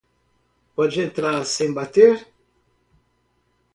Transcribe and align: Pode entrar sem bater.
Pode 0.73 0.99
entrar 0.99 1.45
sem 1.45 1.71
bater. 1.71 2.27